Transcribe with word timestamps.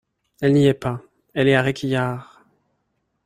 Elle 0.39 0.53
n’y 0.53 0.65
est 0.65 0.73
pas, 0.73 0.99
elle 1.35 1.47
est 1.47 1.53
à 1.53 1.61
Réquillart... 1.61 2.41